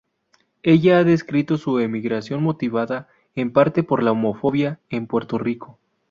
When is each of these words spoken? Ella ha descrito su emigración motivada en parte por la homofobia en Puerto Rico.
Ella 0.63 0.97
ha 0.97 1.03
descrito 1.03 1.59
su 1.59 1.77
emigración 1.77 2.41
motivada 2.41 3.07
en 3.35 3.53
parte 3.53 3.83
por 3.83 4.01
la 4.01 4.13
homofobia 4.13 4.79
en 4.89 5.05
Puerto 5.05 5.37
Rico. 5.37 5.77